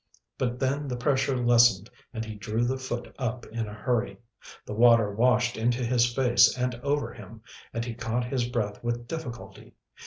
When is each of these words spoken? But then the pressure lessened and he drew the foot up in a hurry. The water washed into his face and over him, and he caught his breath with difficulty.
But 0.39 0.57
then 0.57 0.87
the 0.87 0.97
pressure 0.97 1.37
lessened 1.37 1.87
and 2.11 2.25
he 2.25 2.33
drew 2.33 2.65
the 2.65 2.79
foot 2.79 3.13
up 3.19 3.45
in 3.45 3.67
a 3.67 3.73
hurry. 3.75 4.17
The 4.65 4.73
water 4.73 5.11
washed 5.11 5.57
into 5.57 5.85
his 5.85 6.11
face 6.11 6.57
and 6.57 6.73
over 6.81 7.13
him, 7.13 7.43
and 7.71 7.85
he 7.85 7.93
caught 7.93 8.25
his 8.25 8.47
breath 8.49 8.83
with 8.83 9.07
difficulty. 9.07 9.75